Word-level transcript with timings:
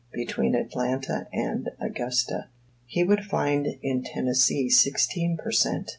between 0.15 0.55
Atlanta 0.55 1.27
and 1.31 1.69
Augusta. 1.79 2.47
He 2.87 3.03
would 3.03 3.23
find 3.23 3.67
in 3.83 4.01
Tennessee 4.03 4.67
sixteen 4.67 5.37
per 5.37 5.51
cent. 5.51 5.89